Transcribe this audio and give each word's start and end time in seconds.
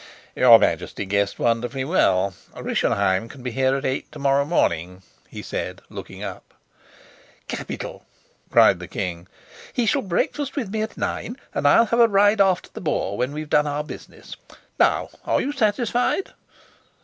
"Your 0.35 0.57
Majesty 0.57 1.05
guessed 1.05 1.37
wonderfully 1.37 1.83
well. 1.85 2.33
Rischenheim 2.55 3.29
can 3.29 3.43
be 3.43 3.51
here 3.51 3.75
at 3.75 3.85
eight 3.85 4.11
to 4.13 4.17
morrow 4.17 4.45
morning," 4.45 5.03
he 5.29 5.43
said, 5.43 5.83
looking 5.91 6.23
up. 6.23 6.55
"Capital!" 7.47 8.03
cried 8.49 8.79
the 8.79 8.87
king. 8.87 9.27
"He 9.71 9.85
shall 9.85 10.01
breakfast 10.01 10.55
with 10.55 10.71
me 10.71 10.81
at 10.81 10.97
nine, 10.97 11.37
and 11.53 11.67
I'll 11.67 11.85
have 11.85 11.99
a 11.99 12.07
ride 12.07 12.41
after 12.41 12.71
the 12.73 12.81
boar 12.81 13.15
when 13.15 13.31
we've 13.31 13.47
done 13.47 13.67
our 13.67 13.83
business. 13.83 14.35
Now 14.79 15.09
are 15.23 15.39
you 15.39 15.51
satisfied?" 15.51 16.33